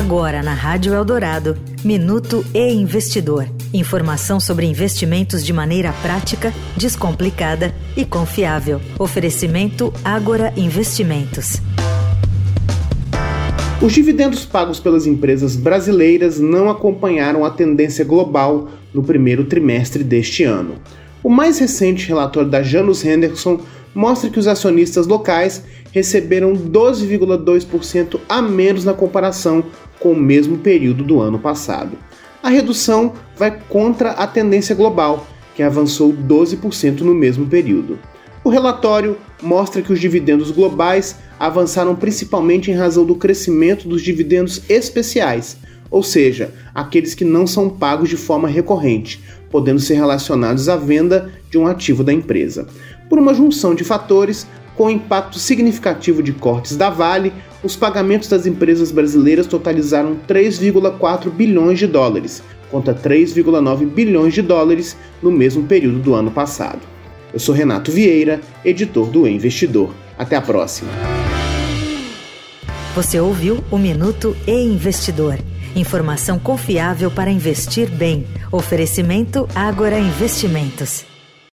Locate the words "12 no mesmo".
36.12-37.46